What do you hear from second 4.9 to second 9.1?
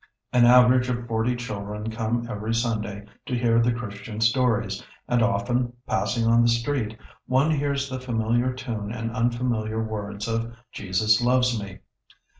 and often, passing on the street, one hears the familiar tune